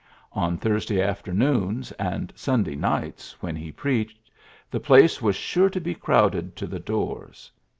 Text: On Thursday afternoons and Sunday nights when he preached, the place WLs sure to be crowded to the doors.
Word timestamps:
On 0.31 0.57
Thursday 0.57 0.99
afternoons 0.99 1.91
and 1.91 2.33
Sunday 2.35 2.73
nights 2.75 3.39
when 3.39 3.55
he 3.55 3.71
preached, 3.71 4.31
the 4.71 4.79
place 4.79 5.19
WLs 5.19 5.35
sure 5.35 5.69
to 5.69 5.79
be 5.79 5.93
crowded 5.93 6.55
to 6.55 6.65
the 6.65 6.79
doors. 6.79 7.51